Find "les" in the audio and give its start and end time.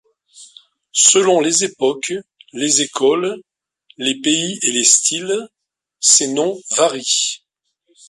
1.41-1.63, 2.53-2.81, 3.97-4.19, 4.71-4.83